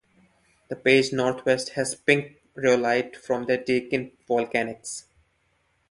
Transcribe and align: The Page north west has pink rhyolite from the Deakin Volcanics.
The 0.69 0.75
Page 0.75 1.13
north 1.13 1.45
west 1.45 1.69
has 1.73 1.93
pink 1.93 2.41
rhyolite 2.55 3.15
from 3.15 3.45
the 3.45 3.55
Deakin 3.59 4.11
Volcanics. 4.27 5.03